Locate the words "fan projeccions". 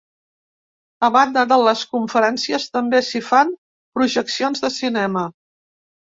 3.27-4.67